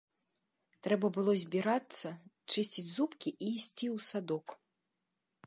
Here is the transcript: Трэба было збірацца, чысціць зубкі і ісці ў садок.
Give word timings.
Трэба 0.85 1.11
было 1.17 1.35
збірацца, 1.43 2.07
чысціць 2.51 2.85
зубкі 2.95 3.29
і 3.45 3.53
ісці 3.55 3.85
ў 3.95 4.09
садок. 4.09 4.47